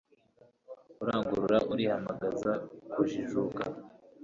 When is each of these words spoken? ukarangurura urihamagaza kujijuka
ukarangurura 0.91 1.57
urihamagaza 1.71 2.51
kujijuka 2.91 3.63